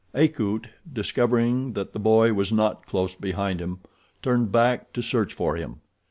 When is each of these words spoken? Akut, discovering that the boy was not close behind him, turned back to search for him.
Akut, 0.15 0.65
discovering 0.91 1.73
that 1.73 1.93
the 1.93 1.99
boy 1.99 2.33
was 2.33 2.51
not 2.51 2.87
close 2.87 3.13
behind 3.13 3.59
him, 3.61 3.81
turned 4.23 4.51
back 4.51 4.91
to 4.93 5.03
search 5.03 5.31
for 5.31 5.57
him. 5.57 5.81